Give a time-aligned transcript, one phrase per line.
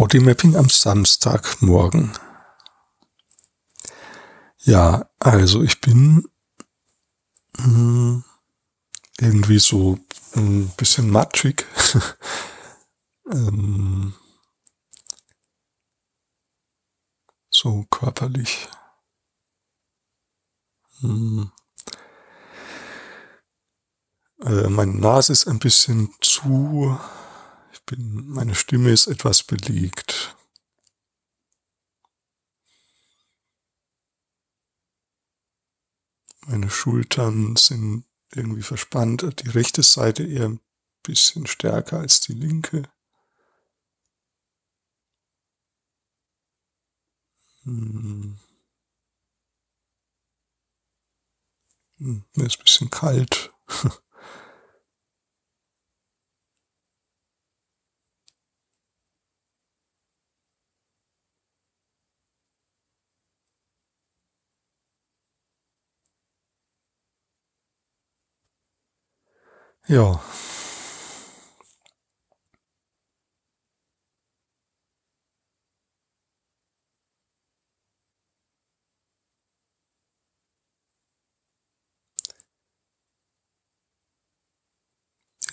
[0.00, 2.10] Bodymapping am Samstagmorgen.
[4.60, 6.26] Ja, also ich bin
[7.58, 8.24] hm,
[9.18, 9.98] irgendwie so
[10.34, 11.66] ein bisschen matschig.
[13.30, 14.14] ähm,
[17.50, 18.68] so körperlich.
[21.00, 21.52] Hm.
[24.44, 26.98] Äh, meine Nase ist ein bisschen zu
[27.90, 30.36] bin, meine Stimme ist etwas belegt.
[36.46, 40.60] Meine Schultern sind irgendwie verspannt, die rechte Seite eher ein
[41.02, 42.88] bisschen stärker als die linke.
[47.64, 48.38] Hm.
[51.98, 53.52] Hm, mir ist ein bisschen kalt.
[69.88, 70.20] Ja.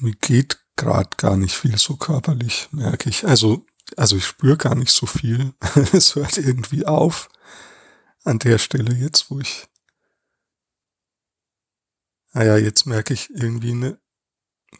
[0.00, 3.26] Mir geht gerade gar nicht viel so körperlich, merke ich.
[3.26, 3.64] Also,
[3.96, 5.54] also ich spüre gar nicht so viel.
[5.92, 7.28] es hört irgendwie auf
[8.24, 9.66] an der Stelle jetzt, wo ich.
[12.32, 13.98] Naja, jetzt merke ich irgendwie eine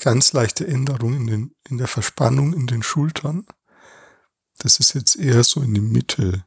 [0.00, 3.46] ganz leichte Änderung in, den, in der Verspannung in den Schultern.
[4.58, 6.44] Das ist jetzt eher so in die Mitte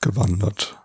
[0.00, 0.80] gewandert.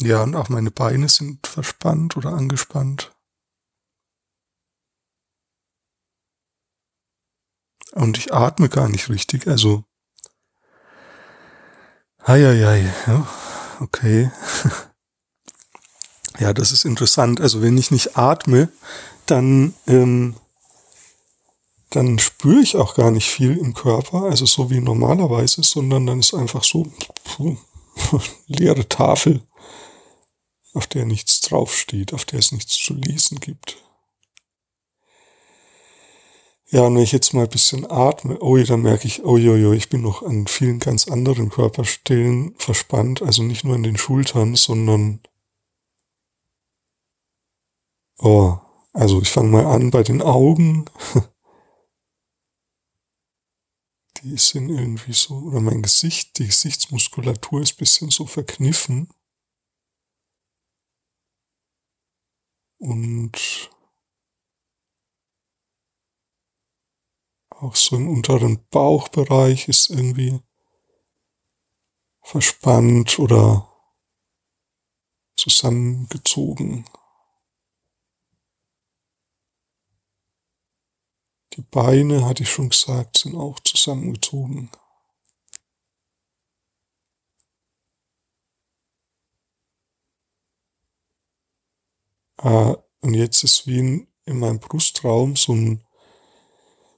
[0.00, 3.12] Ja, und auch meine Beine sind verspannt oder angespannt.
[7.92, 9.84] Und ich atme gar nicht richtig, also.
[12.26, 13.26] Heieiei, ja,
[13.80, 14.30] okay.
[16.38, 17.40] Ja, das ist interessant.
[17.40, 18.68] Also wenn ich nicht atme,
[19.26, 20.36] dann, ähm,
[21.90, 26.20] dann spüre ich auch gar nicht viel im Körper, also so wie normalerweise, sondern dann
[26.20, 26.86] ist einfach so
[27.24, 27.56] puh,
[28.46, 29.42] leere Tafel,
[30.74, 33.78] auf der nichts draufsteht, auf der es nichts zu lesen gibt.
[36.70, 39.56] Ja, und wenn ich jetzt mal ein bisschen atme, oh, dann merke ich, oh, jo,
[39.56, 43.96] jo, ich bin noch an vielen ganz anderen Körperstellen verspannt, also nicht nur an den
[43.96, 45.20] Schultern, sondern
[48.20, 48.58] Oh,
[48.92, 50.86] also ich fange mal an bei den Augen.
[54.22, 59.08] Die sind irgendwie so, oder mein Gesicht, die Gesichtsmuskulatur ist bisschen so verkniffen.
[62.80, 63.70] Und
[67.50, 70.40] auch so im unteren Bauchbereich ist irgendwie
[72.22, 73.68] verspannt oder
[75.36, 76.84] zusammengezogen.
[81.58, 84.70] Die Beine, hatte ich schon gesagt, sind auch zusammengezogen.
[92.36, 95.84] Ah, und jetzt ist wie in, in meinem Brustraum so ein,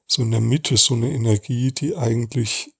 [0.07, 2.75] so in der Mitte so eine Energie, die eigentlich,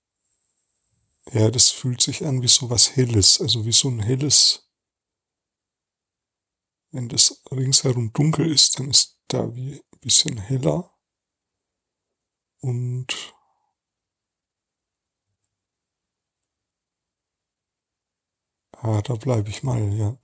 [1.33, 4.69] ja, das fühlt sich an wie so was Helles, also wie so ein helles,
[6.93, 10.90] wenn das ringsherum dunkel ist, dann ist da wie ein bisschen heller.
[12.61, 13.35] Und
[18.73, 20.17] ah, da bleibe ich mal, ja.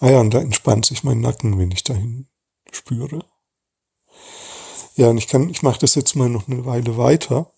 [0.00, 2.26] Ah ja, und da entspannt sich mein Nacken, wenn ich dahin
[2.72, 3.24] spüre.
[4.96, 7.52] Ja, und ich kann, ich mache das jetzt mal noch eine Weile weiter.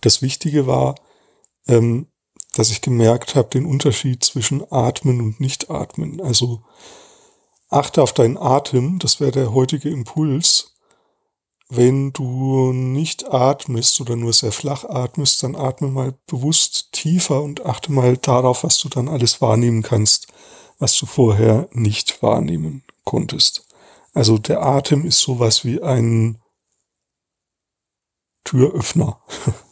[0.00, 0.94] Das Wichtige war,
[1.66, 2.06] ähm,
[2.54, 6.20] dass ich gemerkt habe, den Unterschied zwischen Atmen und Nicht-Atmen.
[6.20, 6.62] Also
[7.68, 10.74] achte auf deinen Atem, das wäre der heutige Impuls.
[11.70, 17.66] Wenn du nicht atmest oder nur sehr flach atmest, dann atme mal bewusst tiefer und
[17.66, 20.28] achte mal darauf, was du dann alles wahrnehmen kannst,
[20.78, 23.66] was du vorher nicht wahrnehmen konntest.
[24.14, 26.40] Also der Atem ist sowas wie ein
[28.44, 29.20] Türöffner.